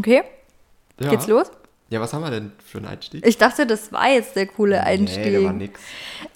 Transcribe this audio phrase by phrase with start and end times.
[0.00, 0.22] Okay,
[0.98, 1.10] Ja.
[1.10, 1.50] geht's los?
[1.90, 3.26] Ja, was haben wir denn für einen Einstieg?
[3.26, 5.24] Ich dachte, das war jetzt der coole Einstieg.
[5.24, 5.80] Nee, der war nix.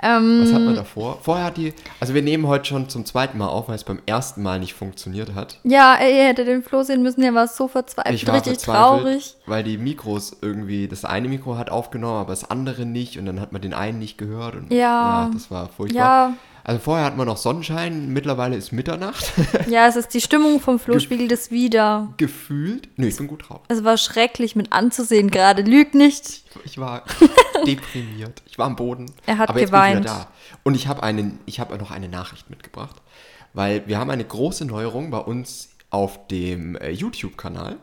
[0.02, 1.20] Ähm, Was hat man davor?
[1.22, 4.02] Vorher hat die, also wir nehmen heute schon zum zweiten Mal auf, weil es beim
[4.04, 5.60] ersten Mal nicht funktioniert hat.
[5.62, 9.36] ja, ihr hättet den Flo sehen müssen, der war so verzweifelt, Ich war richtig traurig.
[9.46, 13.40] weil die Mikros irgendwie, das eine Mikro hat aufgenommen, aber das andere nicht und dann
[13.40, 15.30] hat man den einen nicht gehört und Ja.
[15.32, 15.96] das war furchtbar.
[16.30, 16.32] Ja,
[16.64, 19.34] Also vorher hat man noch Sonnenschein, mittlerweile ist Mitternacht.
[19.68, 22.14] ja, es ist die Stimmung vom Flo spiegelt es wieder.
[22.16, 22.88] Gefühlt.
[22.96, 23.60] Nee, ich bin gut drauf.
[23.68, 25.60] Es war schrecklich mit anzusehen gerade.
[25.62, 26.42] Lüg nicht.
[26.64, 27.04] Ich war
[27.66, 28.42] deprimiert.
[28.46, 29.12] Ich war am Boden.
[29.26, 30.04] Er hat aber jetzt geweint.
[30.04, 30.58] Bin ich wieder da.
[30.62, 32.96] Und ich habe einen, ich habe noch eine Nachricht mitgebracht,
[33.52, 37.76] weil wir haben eine große Neuerung bei uns auf dem äh, YouTube-Kanal.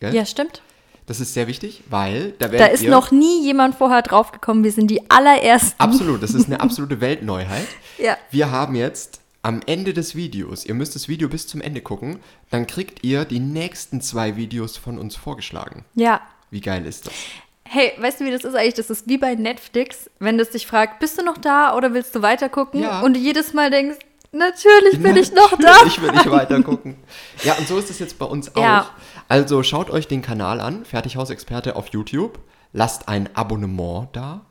[0.00, 0.60] Ja, stimmt.
[1.08, 4.62] Das ist sehr wichtig, weil da Da ist noch nie jemand vorher draufgekommen.
[4.62, 5.80] Wir sind die allerersten.
[5.80, 6.22] absolut.
[6.22, 7.66] Das ist eine absolute Weltneuheit.
[7.96, 8.18] Ja.
[8.30, 12.18] Wir haben jetzt am Ende des Videos, ihr müsst das Video bis zum Ende gucken,
[12.50, 15.86] dann kriegt ihr die nächsten zwei Videos von uns vorgeschlagen.
[15.94, 16.20] Ja.
[16.50, 17.14] Wie geil ist das?
[17.64, 18.74] Hey, weißt du, wie das ist eigentlich?
[18.74, 22.14] Das ist wie bei Netflix, wenn das dich fragt, bist du noch da oder willst
[22.14, 22.82] du weitergucken?
[22.82, 23.00] Ja.
[23.00, 23.98] Und du jedes Mal denkst,
[24.32, 25.74] natürlich bin ich noch da.
[25.86, 26.96] Ich will nicht weiter gucken.
[27.44, 28.62] Ja, und so ist es jetzt bei uns auch.
[28.62, 28.90] Ja.
[29.28, 32.38] Also schaut euch den Kanal an, Fertighausexperte auf YouTube.
[32.72, 34.42] Lasst ein Abonnement da.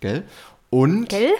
[0.00, 0.24] Gell?
[0.70, 1.08] Und Mhm.
[1.08, 1.32] Gell?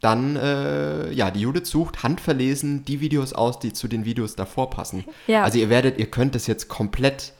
[0.00, 4.68] dann, äh, ja, die Judith sucht handverlesen die Videos aus, die zu den Videos davor
[4.70, 5.04] passen.
[5.26, 5.44] Ja.
[5.44, 7.32] Also ihr werdet, ihr könnt das jetzt komplett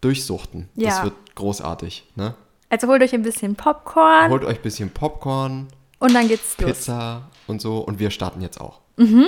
[0.00, 0.68] durchsuchten.
[0.76, 1.04] Das Ja.
[1.04, 2.06] wird großartig.
[2.14, 2.34] Ne?
[2.68, 6.70] Also holt euch ein bisschen Popcorn Holt euch ein bisschen Popcorn, und dann geht's los.
[6.70, 8.80] Pizza und so und wir starten jetzt auch.
[8.96, 9.26] Herzlich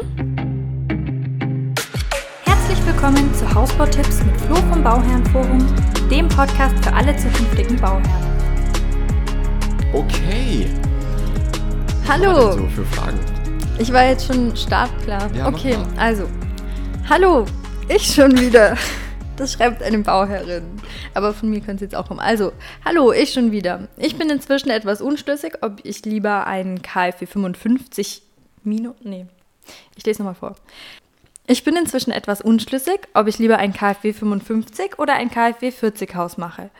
[2.86, 5.58] willkommen zu Hausbautipps mit Flo vom Bauherrenforum,
[6.08, 8.04] dem Podcast für alle zukünftigen Bauherren.
[9.92, 10.68] Okay.
[11.98, 13.18] Was Hallo, denn so für Fragen?
[13.80, 15.28] ich war jetzt schon startklar.
[15.34, 15.88] Ja, mach okay, mal.
[15.96, 16.28] also.
[17.10, 17.44] Hallo,
[17.88, 18.76] ich schon wieder.
[19.36, 20.62] Das schreibt eine Bauherrin.
[21.14, 22.20] Aber von mir könnte es jetzt auch kommen.
[22.20, 22.52] Also,
[22.84, 23.88] hallo, ich schon wieder.
[23.96, 28.22] Ich bin inzwischen etwas unschlüssig, ob ich lieber einen KfW 55
[28.62, 28.94] Minus.
[29.02, 29.26] Nee,
[29.96, 30.56] ich lese nochmal vor.
[31.46, 36.14] Ich bin inzwischen etwas unschlüssig, ob ich lieber ein KfW 55 oder ein KfW 40
[36.16, 36.70] Haus mache.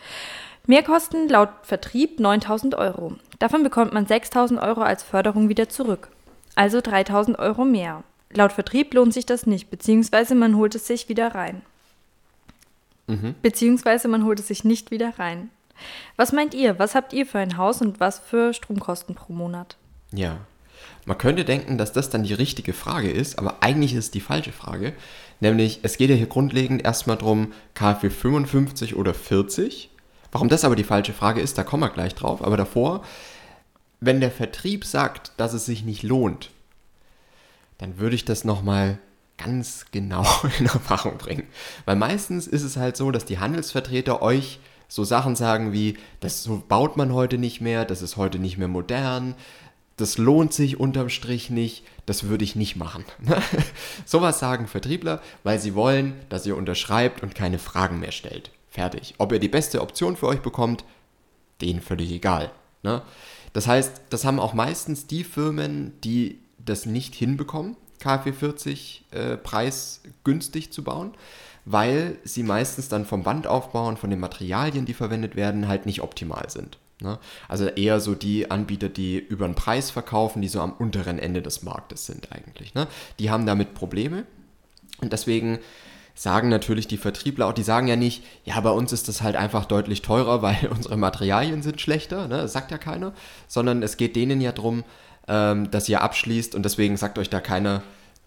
[0.67, 3.15] Mehrkosten laut Vertrieb 9000 Euro.
[3.39, 6.09] Davon bekommt man 6000 Euro als Förderung wieder zurück.
[6.57, 8.03] Also 3000 Euro mehr.
[8.31, 11.63] Laut Vertrieb lohnt sich das nicht, beziehungsweise man holt es sich wieder rein.
[13.43, 15.51] Beziehungsweise man holt es sich nicht wieder rein.
[16.17, 16.79] Was meint ihr?
[16.79, 19.77] Was habt ihr für ein Haus und was für Stromkosten pro Monat?
[20.13, 20.39] Ja.
[21.05, 24.21] Man könnte denken, dass das dann die richtige Frage ist, aber eigentlich ist es die
[24.21, 24.93] falsche Frage.
[25.41, 29.91] Nämlich, es geht ja hier grundlegend erstmal drum, KfW 55 oder 40.
[30.33, 32.45] Warum das aber die falsche Frage ist, da kommen wir gleich drauf.
[32.45, 33.03] Aber davor,
[34.01, 36.51] wenn der Vertrieb sagt, dass es sich nicht lohnt,
[37.79, 38.99] dann würde ich das nochmal
[39.39, 40.27] ganz genau
[40.59, 41.45] in Erfahrung bringen.
[41.85, 44.59] Weil meistens ist es halt so, dass die Handelsvertreter euch
[44.89, 48.57] so Sachen sagen wie, das so baut man heute nicht mehr, das ist heute nicht
[48.57, 49.35] mehr modern,
[49.97, 53.05] das lohnt sich unterm Strich nicht, das würde ich nicht machen.
[54.05, 58.51] Sowas sagen Vertriebler, weil sie wollen, dass ihr unterschreibt und keine Fragen mehr stellt.
[58.69, 59.15] Fertig.
[59.19, 60.85] Ob ihr die beste Option für euch bekommt,
[61.63, 62.51] denen völlig egal.
[62.83, 63.03] Ne?
[63.55, 69.37] Das heißt, das haben auch meistens die Firmen, die das nicht hinbekommen, KfW 40 äh,
[69.39, 71.15] Preis günstig zu bauen,
[71.65, 76.03] weil sie meistens dann vom Bandaufbau und von den Materialien, die verwendet werden, halt nicht
[76.03, 76.79] optimal sind.
[77.01, 77.19] Ne?
[77.49, 81.43] Also eher so die Anbieter, die über den Preis verkaufen, die so am unteren Ende
[81.43, 82.75] des Marktes sind eigentlich.
[82.75, 82.87] Ne?
[83.19, 84.25] Die haben damit Probleme
[85.01, 85.59] und deswegen
[86.15, 89.37] sagen natürlich die Vertriebler auch, die sagen ja nicht, ja, bei uns ist das halt
[89.37, 92.39] einfach deutlich teurer, weil unsere Materialien sind schlechter, ne?
[92.39, 93.13] das sagt ja keiner,
[93.47, 94.85] sondern es geht denen ja darum,
[95.29, 97.83] ähm, dass ihr abschließt und deswegen sagt euch da keiner,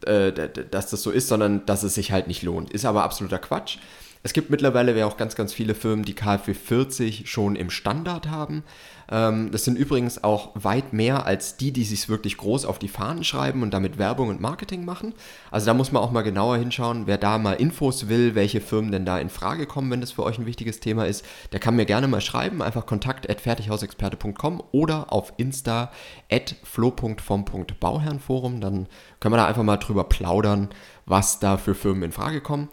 [0.06, 2.72] äh, dass das so ist, sondern dass es sich halt nicht lohnt.
[2.72, 3.80] Ist aber absoluter Quatsch.
[4.22, 8.30] Es gibt mittlerweile ja auch ganz, ganz viele Firmen, die KfW 40 schon im Standard
[8.30, 8.64] haben.
[9.10, 12.90] Ähm, das sind übrigens auch weit mehr als die, die sich wirklich groß auf die
[12.90, 15.14] Fahnen schreiben und damit Werbung und Marketing machen.
[15.52, 18.92] Also da muss man auch mal genauer hinschauen, wer da mal Infos will, welche Firmen
[18.92, 21.26] denn da in Frage kommen, wenn das für euch ein wichtiges Thema ist.
[21.54, 25.94] Der kann mir gerne mal schreiben, einfach kontakt at fertighausexperte.com oder auf insta
[26.30, 28.60] at flo.vom.bauherrenforum.
[28.60, 28.88] Dann
[29.22, 30.68] können wir da einfach mal drüber plaudern,
[31.06, 32.68] was da für Firmen in Frage kommen.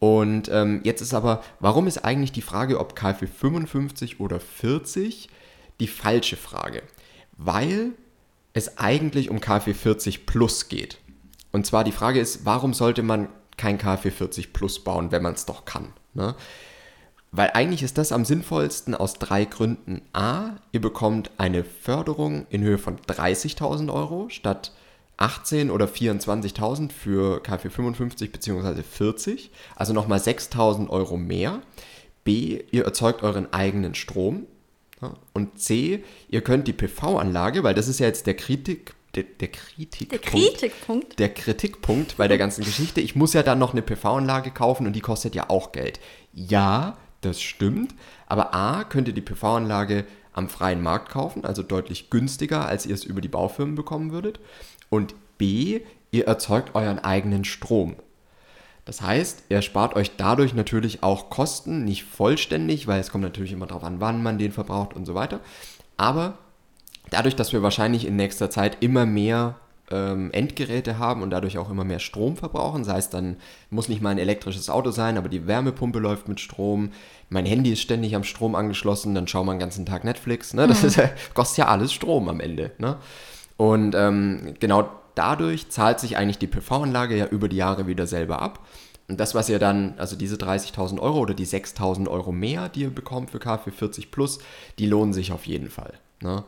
[0.00, 5.28] Und ähm, jetzt ist aber, warum ist eigentlich die Frage, ob KfW 55 oder 40
[5.78, 6.82] die falsche Frage?
[7.36, 7.92] Weil
[8.54, 10.98] es eigentlich um KfW 40 Plus geht.
[11.52, 15.34] Und zwar die Frage ist, warum sollte man kein KfW 40 Plus bauen, wenn man
[15.34, 15.92] es doch kann?
[16.14, 16.34] Ne?
[17.30, 20.00] Weil eigentlich ist das am sinnvollsten aus drei Gründen.
[20.14, 24.72] A, ihr bekommt eine Förderung in Höhe von 30.000 Euro statt
[25.20, 28.82] 18 oder 24.000 für KfW 55 bzw.
[28.82, 31.60] 40, also nochmal 6.000 Euro mehr.
[32.24, 34.46] B, ihr erzeugt euren eigenen Strom.
[35.32, 39.48] Und C, ihr könnt die PV-Anlage, weil das ist ja jetzt der Kritik, der, der
[39.48, 40.12] Kritikpunkt.
[40.12, 41.18] Der Kritikpunkt.
[41.18, 43.00] Der Kritikpunkt bei der ganzen Geschichte.
[43.00, 46.00] Ich muss ja dann noch eine PV-Anlage kaufen und die kostet ja auch Geld.
[46.32, 47.94] Ja, das stimmt.
[48.26, 52.94] Aber A, könnt ihr die PV-Anlage am freien Markt kaufen, also deutlich günstiger, als ihr
[52.94, 54.38] es über die Baufirmen bekommen würdet.
[54.90, 57.96] Und B, ihr erzeugt euren eigenen Strom.
[58.84, 63.52] Das heißt, er spart euch dadurch natürlich auch Kosten, nicht vollständig, weil es kommt natürlich
[63.52, 65.40] immer darauf an, wann man den verbraucht und so weiter.
[65.96, 66.38] Aber
[67.10, 69.56] dadurch, dass wir wahrscheinlich in nächster Zeit immer mehr
[69.90, 73.36] ähm, Endgeräte haben und dadurch auch immer mehr Strom verbrauchen, sei es dann,
[73.70, 76.92] muss nicht mal ein elektrisches Auto sein, aber die Wärmepumpe läuft mit Strom,
[77.28, 80.66] mein Handy ist ständig am Strom angeschlossen, dann schauen wir den ganzen Tag Netflix, ne?
[80.66, 80.88] das mhm.
[80.88, 81.00] ist,
[81.34, 82.72] kostet ja alles Strom am Ende.
[82.78, 82.96] Ne?
[83.60, 88.40] Und ähm, genau dadurch zahlt sich eigentlich die PV-Anlage ja über die Jahre wieder selber
[88.40, 88.66] ab.
[89.06, 92.80] Und das, was ihr dann, also diese 30.000 Euro oder die 6.000 Euro mehr, die
[92.84, 94.38] ihr bekommt für KfW 40 Plus,
[94.78, 95.92] die lohnen sich auf jeden Fall.
[96.22, 96.42] Ne?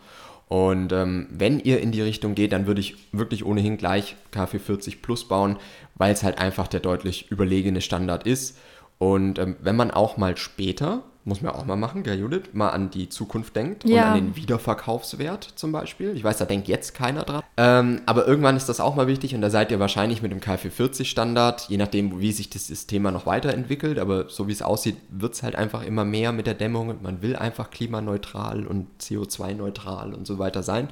[0.48, 4.58] Und ähm, wenn ihr in die Richtung geht, dann würde ich wirklich ohnehin gleich KfW
[4.58, 5.58] 40 Plus bauen,
[5.96, 8.56] weil es halt einfach der deutlich überlegene Standard ist.
[8.96, 12.70] Und ähm, wenn man auch mal später muss man auch mal machen, gell, Judith, mal
[12.70, 14.02] an die Zukunft denkt ja.
[14.02, 16.16] und an den Wiederverkaufswert zum Beispiel.
[16.16, 17.42] Ich weiß, da denkt jetzt keiner dran.
[17.56, 20.40] Ähm, aber irgendwann ist das auch mal wichtig und da seid ihr wahrscheinlich mit dem
[20.40, 25.34] KfW40-Standard, je nachdem, wie sich das, Thema noch weiterentwickelt, aber so wie es aussieht, wird
[25.34, 30.14] es halt einfach immer mehr mit der Dämmung und man will einfach klimaneutral und CO2-neutral
[30.14, 30.88] und so weiter sein.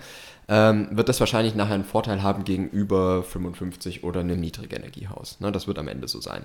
[0.53, 5.39] Ähm, wird das wahrscheinlich nachher einen Vorteil haben gegenüber 55 oder einem Niedrigenergiehaus.
[5.39, 6.45] Ne, das wird am Ende so sein.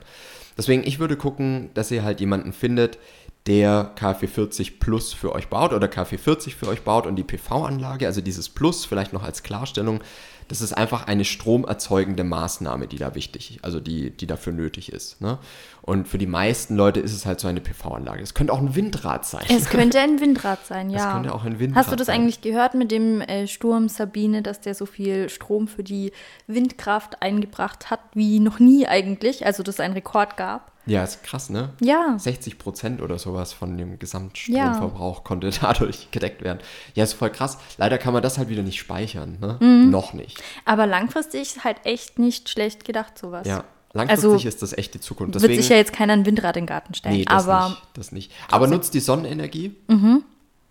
[0.55, 2.99] Deswegen, ich würde gucken, dass ihr halt jemanden findet,
[3.47, 7.23] der KfW 40 Plus für euch baut oder KfW 40 für euch baut und die
[7.23, 10.01] PV-Anlage, also dieses Plus vielleicht noch als Klarstellung,
[10.47, 15.19] das ist einfach eine stromerzeugende Maßnahme, die da wichtig, also die, die dafür nötig ist.
[15.21, 15.39] Ne?
[15.81, 18.21] Und für die meisten Leute ist es halt so eine PV-Anlage.
[18.21, 19.45] Es könnte auch ein Windrad sein.
[19.49, 21.07] Es könnte ein Windrad sein, ja.
[21.07, 22.21] Es könnte auch ein Windrad Hast du das sein.
[22.21, 26.11] eigentlich gehört mit dem äh, Sturm Sabine, dass der so viel Strom für die
[26.47, 29.45] Windkraft eingebracht hat wie noch nie eigentlich?
[29.45, 30.74] Also, dass es einen Rekord gab?
[30.85, 31.69] Ja, ist krass, ne?
[31.81, 32.15] Ja.
[32.17, 35.23] 60 Prozent oder sowas von dem Gesamtstromverbrauch ja.
[35.23, 36.59] konnte dadurch gedeckt werden.
[36.93, 37.57] Ja, ist voll krass.
[37.77, 39.57] Leider kann man das halt wieder nicht speichern, ne?
[39.59, 39.89] Mhm.
[39.89, 40.41] Noch nicht.
[40.65, 43.47] Aber langfristig ist halt echt nicht schlecht gedacht, sowas.
[43.47, 43.63] Ja.
[43.93, 45.35] Langfristig also, ist das echt die Zukunft.
[45.35, 47.15] Deswegen, wird sich ja jetzt keiner ein Windrad in den Garten stellen.
[47.15, 47.81] Nee, das aber nicht.
[47.93, 48.31] Das nicht.
[48.51, 49.75] Aber nutzt die Sonnenenergie.
[49.87, 50.23] Mhm.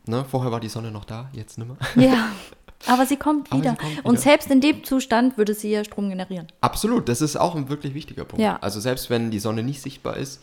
[0.07, 1.77] Ne, vorher war die Sonne noch da, jetzt nimmer.
[1.97, 2.29] Ja.
[2.87, 3.71] Aber sie kommt wieder.
[3.71, 4.07] Sie kommt wieder.
[4.07, 6.49] Und selbst in dem Zustand würde sie ja Strom generieren.
[6.61, 8.43] Absolut, das ist auch ein wirklich wichtiger Punkt.
[8.43, 8.59] Ja.
[8.61, 10.41] Also selbst wenn die Sonne nicht sichtbar ist,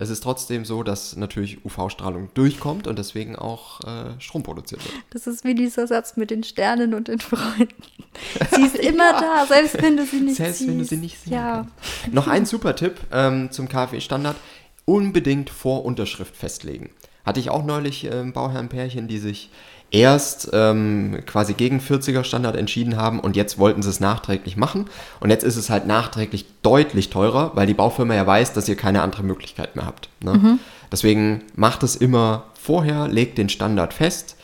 [0.00, 4.94] es ist trotzdem so, dass natürlich UV-Strahlung durchkommt und deswegen auch äh, Strom produziert wird.
[5.10, 7.74] Das ist wie dieser Satz mit den Sternen und den Freunden.
[8.54, 9.20] Sie ist immer ja.
[9.20, 10.68] da, selbst wenn du sie nicht selbst siehst.
[10.68, 11.32] Selbst wenn du sie nicht siehst.
[11.32, 11.66] Ja.
[12.12, 14.36] Noch ein super Tipp ähm, zum KfW-Standard.
[14.84, 16.90] Unbedingt vor Unterschrift festlegen.
[17.24, 19.50] Hatte ich auch neulich äh, Bauherrenpärchen, die sich
[19.90, 24.86] erst ähm, quasi gegen 40er Standard entschieden haben und jetzt wollten sie es nachträglich machen.
[25.20, 28.76] Und jetzt ist es halt nachträglich deutlich teurer, weil die Baufirma ja weiß, dass ihr
[28.76, 30.08] keine andere Möglichkeit mehr habt.
[30.20, 30.34] Ne?
[30.34, 30.58] Mhm.
[30.92, 34.36] Deswegen macht es immer vorher, legt den Standard fest,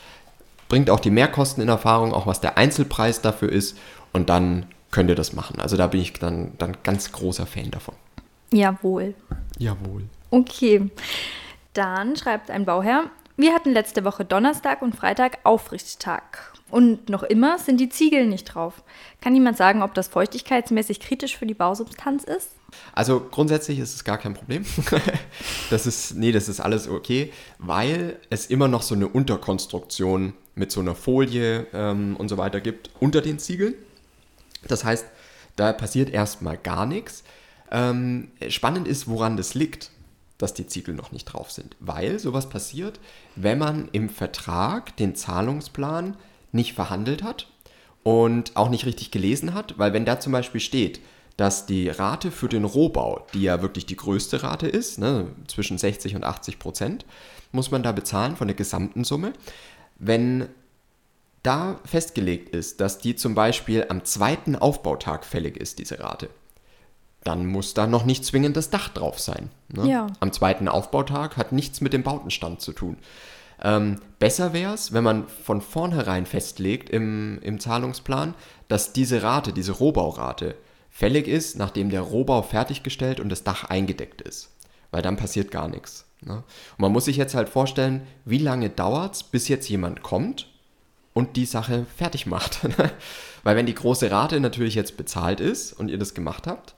[0.67, 3.77] bringt auch die Mehrkosten in Erfahrung, auch was der Einzelpreis dafür ist
[4.13, 5.59] und dann könnt ihr das machen.
[5.59, 7.95] Also da bin ich dann, dann ganz großer Fan davon.
[8.51, 9.13] Jawohl.
[9.59, 10.03] Jawohl.
[10.31, 10.89] Okay.
[11.73, 16.53] Dann schreibt ein Bauherr, wir hatten letzte Woche Donnerstag und Freitag Aufrichttag.
[16.69, 18.83] Und noch immer sind die Ziegel nicht drauf.
[19.21, 22.51] Kann jemand sagen, ob das feuchtigkeitsmäßig kritisch für die Bausubstanz ist?
[22.93, 24.65] Also grundsätzlich ist es gar kein Problem.
[25.69, 30.71] das ist, nee, das ist alles okay, weil es immer noch so eine Unterkonstruktion mit
[30.71, 33.75] so einer Folie ähm, und so weiter gibt unter den Ziegeln.
[34.67, 35.05] Das heißt,
[35.55, 37.23] da passiert erstmal gar nichts.
[37.71, 39.91] Ähm, spannend ist, woran das liegt
[40.37, 41.75] dass die Ziegel noch nicht drauf sind.
[41.79, 42.99] Weil sowas passiert,
[43.35, 46.17] wenn man im Vertrag den Zahlungsplan
[46.51, 47.47] nicht verhandelt hat
[48.03, 50.99] und auch nicht richtig gelesen hat, weil wenn da zum Beispiel steht,
[51.37, 55.77] dass die Rate für den Rohbau, die ja wirklich die größte Rate ist, ne, zwischen
[55.77, 57.05] 60 und 80 Prozent,
[57.51, 59.33] muss man da bezahlen von der gesamten Summe.
[59.97, 60.47] Wenn
[61.43, 66.29] da festgelegt ist, dass die zum Beispiel am zweiten Aufbautag fällig ist, diese Rate,
[67.25, 69.49] dann muss da noch nicht zwingend das Dach drauf sein.
[69.67, 69.89] Ne?
[69.89, 70.07] Ja.
[70.19, 72.97] Am zweiten Aufbautag hat nichts mit dem Bautenstand zu tun.
[73.61, 78.35] Ähm, besser wäre es, wenn man von vornherein festlegt im, im Zahlungsplan,
[78.67, 80.55] dass diese Rate, diese Rohbaurate,
[80.91, 84.51] fällig ist, nachdem der Rohbau fertiggestellt und das Dach eingedeckt ist.
[84.91, 86.05] Weil dann passiert gar nichts.
[86.21, 86.35] Ne?
[86.35, 90.47] Und man muss sich jetzt halt vorstellen, wie lange dauert es, bis jetzt jemand kommt
[91.13, 92.59] und die Sache fertig macht.
[93.43, 96.75] Weil wenn die große Rate natürlich jetzt bezahlt ist und ihr das gemacht habt,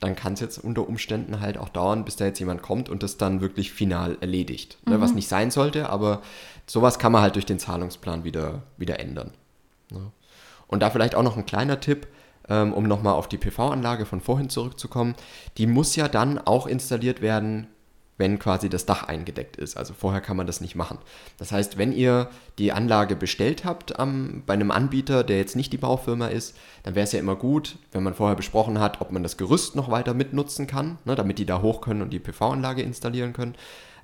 [0.00, 3.02] dann kann es jetzt unter Umständen halt auch dauern, bis da jetzt jemand kommt und
[3.02, 4.78] das dann wirklich final erledigt.
[4.86, 6.22] Ne, was nicht sein sollte, aber
[6.66, 9.32] sowas kann man halt durch den Zahlungsplan wieder, wieder ändern.
[9.90, 10.10] Ne?
[10.66, 12.06] Und da vielleicht auch noch ein kleiner Tipp,
[12.48, 15.14] ähm, um nochmal auf die PV-Anlage von vorhin zurückzukommen.
[15.58, 17.66] Die muss ja dann auch installiert werden,
[18.20, 19.76] wenn quasi das Dach eingedeckt ist.
[19.76, 20.98] Also vorher kann man das nicht machen.
[21.38, 25.72] Das heißt, wenn ihr die Anlage bestellt habt ähm, bei einem Anbieter, der jetzt nicht
[25.72, 29.10] die Baufirma ist, dann wäre es ja immer gut, wenn man vorher besprochen hat, ob
[29.10, 32.20] man das Gerüst noch weiter mitnutzen kann, ne, damit die da hoch können und die
[32.20, 33.56] PV-Anlage installieren können.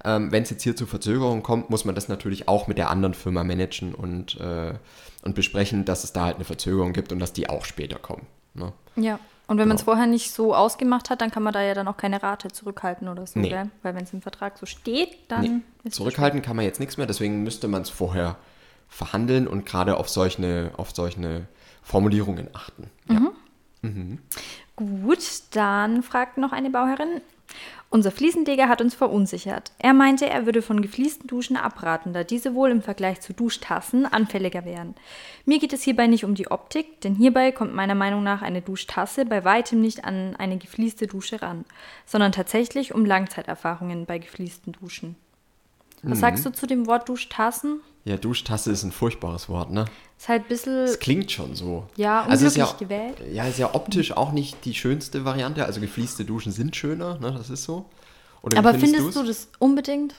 [0.02, 2.90] Ähm, wenn es jetzt hier zu Verzögerungen kommt, muss man das natürlich auch mit der
[2.90, 4.74] anderen Firma managen und, äh,
[5.22, 8.26] und besprechen, dass es da halt eine Verzögerung gibt und dass die auch später kommen.
[8.54, 8.72] Ne?
[8.96, 9.20] Ja.
[9.48, 9.92] Und wenn man es Genau.
[9.92, 13.06] vorher nicht so ausgemacht hat, dann kann man da ja dann auch keine Rate zurückhalten
[13.08, 13.48] oder so, Nee.
[13.50, 13.70] gell?
[13.82, 17.06] Weil wenn es im Vertrag so steht, dann Nee, zurückhalten kann man jetzt nichts mehr,
[17.06, 18.36] deswegen müsste man es vorher
[18.88, 21.46] verhandeln und gerade auf solche, auf solche
[21.82, 22.90] Formulierungen achten.
[23.08, 23.20] Ja.
[24.74, 25.20] Gut,
[25.52, 27.20] dann fragt noch eine Bauherrin.
[27.88, 29.72] Unser Fliesenleger hat uns verunsichert.
[29.78, 34.06] Er meinte, er würde von gefliesten Duschen abraten, da diese wohl im Vergleich zu Duschtassen
[34.06, 34.94] anfälliger wären.
[35.44, 38.62] Mir geht es hierbei nicht um die Optik, denn hierbei kommt meiner Meinung nach eine
[38.62, 41.64] Duschtasse bei weitem nicht an eine geflieste Dusche ran,
[42.04, 45.16] sondern tatsächlich um Langzeiterfahrungen bei gefliesten Duschen.
[46.02, 47.80] Was sagst du zu dem Wort Duschtassen?
[48.04, 49.86] Ja, Duschtasse ist ein furchtbares Wort, ne?
[50.18, 51.88] Ist halt ein bisschen, Es klingt schon so.
[51.96, 53.16] ja, Also ist ja, gewählt.
[53.32, 55.64] ja, ist ja optisch auch nicht die schönste Variante.
[55.64, 57.32] Also gefließte Duschen sind schöner, ne?
[57.36, 57.86] Das ist so.
[58.42, 60.14] Oder Aber findest findest du das unbedingt?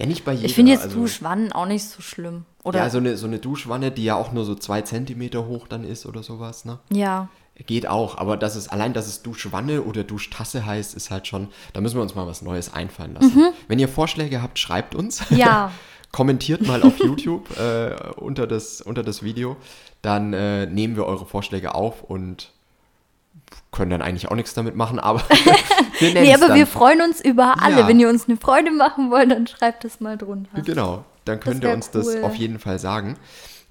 [0.00, 0.46] Ja, nicht bei jedem.
[0.46, 2.44] Ich finde jetzt also, Duschwannen auch nicht so schlimm.
[2.64, 2.80] Oder?
[2.80, 5.84] Ja, so eine, so eine Duschwanne, die ja auch nur so zwei Zentimeter hoch dann
[5.84, 6.78] ist oder sowas, ne?
[6.90, 7.28] ja.
[7.66, 11.48] Geht auch, aber dass es allein, dass es Duschwanne oder Duschtasse heißt, ist halt schon,
[11.72, 13.52] da müssen wir uns mal was Neues einfallen lassen.
[13.66, 15.28] Wenn ihr Vorschläge habt, schreibt uns.
[15.30, 15.36] Mhm.
[15.36, 15.72] Ja.
[16.12, 19.56] Kommentiert mal auf YouTube äh, unter, das, unter das Video.
[20.02, 22.52] Dann äh, nehmen wir eure Vorschläge auf und
[23.72, 25.20] können dann eigentlich auch nichts damit machen, aber
[25.98, 26.56] wir Nee, aber dann.
[26.56, 27.80] wir freuen uns über alle.
[27.80, 27.88] Ja.
[27.88, 30.62] Wenn ihr uns eine Freude machen wollt, dann schreibt es mal drunter.
[30.62, 32.24] Genau, dann könnt ihr uns das cool.
[32.24, 33.16] auf jeden Fall sagen.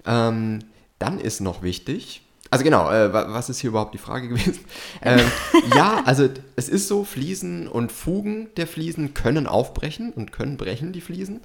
[0.06, 0.60] Ähm,
[0.98, 4.60] dann ist noch wichtig, also genau, äh, wa- was ist hier überhaupt die Frage gewesen?
[5.02, 5.20] Ähm,
[5.74, 10.92] ja, also es ist so, Fliesen und Fugen der Fliesen können aufbrechen und können brechen
[10.92, 11.40] die Fliesen.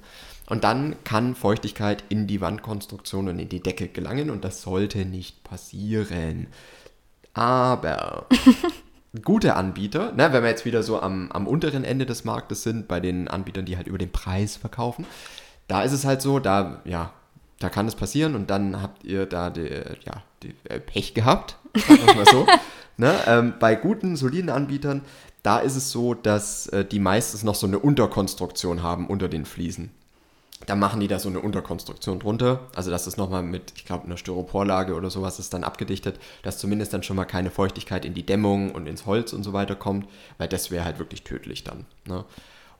[0.46, 5.04] Und dann kann Feuchtigkeit in die Wandkonstruktion und in die Decke gelangen und das sollte
[5.06, 6.48] nicht passieren.
[7.32, 8.26] Aber
[9.24, 12.88] gute Anbieter, ne, wenn wir jetzt wieder so am, am unteren Ende des Marktes sind,
[12.88, 15.06] bei den Anbietern, die halt über den Preis verkaufen,
[15.66, 17.10] da ist es halt so, da, ja,
[17.64, 19.62] da kann es passieren und dann habt ihr da die,
[20.04, 22.46] ja, die, äh, Pech gehabt, sagen wir mal so.
[22.98, 25.00] ne, ähm, bei guten, soliden Anbietern,
[25.42, 29.46] da ist es so, dass äh, die meistens noch so eine Unterkonstruktion haben unter den
[29.46, 29.92] Fliesen.
[30.66, 32.68] Da machen die da so eine Unterkonstruktion drunter.
[32.74, 36.58] Also das ist nochmal mit, ich glaube, einer Styroporlage oder sowas ist dann abgedichtet, dass
[36.58, 39.74] zumindest dann schon mal keine Feuchtigkeit in die Dämmung und ins Holz und so weiter
[39.74, 40.06] kommt,
[40.36, 41.86] weil das wäre halt wirklich tödlich dann.
[42.06, 42.26] Ne?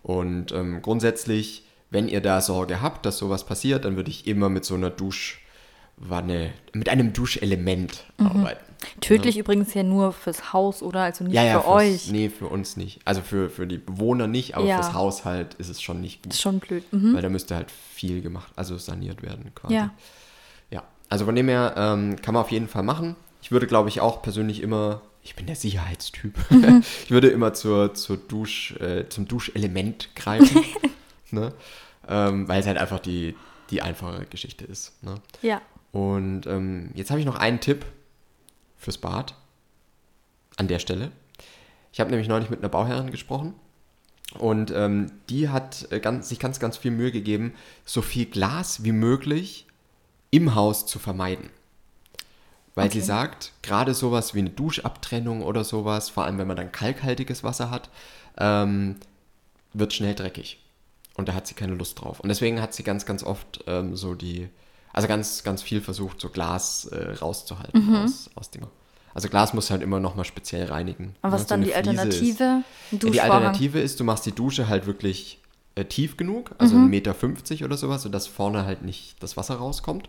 [0.02, 1.64] Und ähm, grundsätzlich,
[1.94, 4.90] wenn ihr da Sorge habt, dass sowas passiert, dann würde ich immer mit so einer
[4.90, 8.60] Duschwanne, mit einem Duschelement arbeiten.
[9.00, 11.00] Tödlich übrigens ja nur fürs Haus, oder?
[11.04, 11.74] Also nicht Ja, ja, für fürs,
[12.04, 12.10] euch.
[12.10, 13.00] Nee, für uns nicht.
[13.06, 14.76] Also für, für die Bewohner nicht, aber Ja.
[14.82, 16.32] fürs Haushalt ist es schon nicht gut.
[16.34, 16.84] Ist schon blöd.
[16.92, 17.14] Mhm.
[17.14, 19.74] Weil da müsste halt viel gemacht, also saniert werden quasi.
[19.74, 19.90] Ja.
[20.70, 23.16] Ja, also von dem her ähm, kann man auf jeden Fall machen.
[23.40, 26.82] Ich würde, glaube ich, auch persönlich immer, ich bin der Sicherheitstyp, Mhm.
[27.04, 30.62] ich würde immer zur, zur Dusch, äh, zum Duschelement greifen,
[31.34, 31.52] ne?
[32.08, 33.36] ähm, weil es halt einfach die,
[33.70, 35.02] die einfache Geschichte ist.
[35.02, 35.16] Ne?
[35.42, 35.60] Ja.
[35.92, 37.84] Und ähm, jetzt habe ich noch einen Tipp
[38.76, 39.34] fürs Bad
[40.56, 41.10] an der Stelle.
[41.92, 43.54] Ich habe nämlich neulich mit einer Bauherrin gesprochen
[44.38, 48.82] und ähm, die hat äh, ganz, sich ganz, ganz viel Mühe gegeben, so viel Glas
[48.82, 49.66] wie möglich
[50.30, 51.50] im Haus zu vermeiden.
[52.74, 53.06] Weil sie Okay.
[53.06, 57.70] sagt, gerade sowas wie eine Duschabtrennung oder sowas, vor allem wenn man dann kalkhaltiges Wasser
[57.70, 57.88] hat,
[58.36, 58.96] ähm,
[59.72, 60.58] wird schnell dreckig.
[61.16, 62.20] Und da hat sie keine Lust drauf.
[62.20, 64.48] Und deswegen hat sie ganz, ganz oft ähm, so die,
[64.92, 68.66] also ganz, ganz viel versucht, so Glas äh, rauszuhalten aus, aus Dingen.
[69.14, 71.14] Also Glas muss halt immer nochmal speziell reinigen.
[71.22, 71.42] Aber was ne?
[71.42, 72.62] ist dann eine die Fliese Alternative?
[72.90, 73.20] Ist, die.
[73.20, 75.40] Alternative ist, du machst die Dusche halt wirklich
[75.76, 76.90] äh, tief genug, also Mhm.
[76.92, 80.08] 1,50 Meter oder sowas, sodass vorne halt nicht das Wasser rauskommt.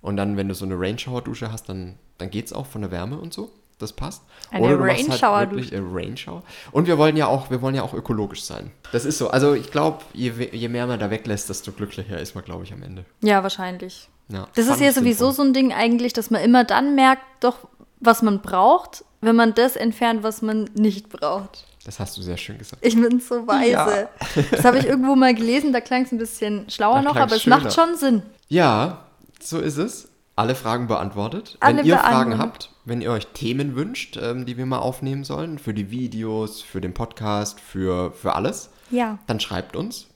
[0.00, 2.90] Und dann, wenn du so eine Rain-Shower-Dusche hast, dann, dann geht es auch von der
[2.90, 3.50] Wärme und so.
[3.84, 4.22] Das passt.
[4.50, 6.42] Eine Oder du machst halt wirklich, äh, Rain-Shower.
[6.72, 8.70] Und wir wollen ja auch, wir wollen ja auch ökologisch sein.
[8.92, 9.28] Das ist so.
[9.28, 12.72] Also ich glaube, je, je mehr man da weglässt, desto glücklicher ist man, glaube ich,
[12.72, 13.04] am Ende.
[13.22, 14.08] Ja, wahrscheinlich.
[14.28, 17.58] Ja, Das ist ja sowieso so ein Ding eigentlich, dass man immer dann merkt, doch,
[18.00, 21.66] was man braucht, wenn man das entfernt, was man nicht braucht.
[21.84, 22.84] Das hast du sehr schön gesagt.
[22.84, 23.70] Ich bin so weise.
[23.70, 24.08] Ja.
[24.50, 27.36] Das habe ich irgendwo mal gelesen, da klang es ein bisschen schlauer Da noch, aber
[27.36, 27.58] es schöner.
[27.58, 28.22] macht schon Sinn.
[28.48, 29.04] Ja,
[29.42, 30.08] so ist es.
[30.36, 31.56] Alle Fragen beantwortet.
[31.60, 35.24] Alle wenn ihr Fragen habt, wenn ihr euch Themen wünscht, ähm, die wir mal aufnehmen
[35.24, 39.18] sollen, für die Videos, für den Podcast, für, für alles, Ja.
[39.26, 40.08] dann schreibt uns.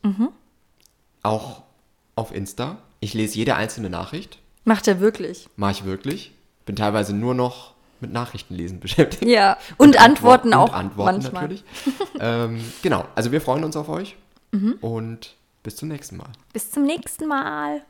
[1.23, 1.63] Auch
[2.17, 2.79] auf Insta.
[3.01, 4.39] Ich lese jede einzelne Nachricht.
[4.65, 5.49] Macht er wirklich.
[5.57, 6.33] Mache ich wirklich.
[6.67, 9.25] Bin teilweise nur noch mit Nachrichtenlesen beschäftigt.
[9.31, 9.57] Ja.
[9.77, 11.43] Und, Antworten und auch Antworten manchmal.
[11.43, 11.65] natürlich.
[12.21, 14.17] ähm, genau, also wir freuen uns auf euch
[14.51, 14.79] Mhm.
[14.81, 16.31] und bis zum nächsten Mal.
[16.55, 17.83] Bis zum nächsten Mal.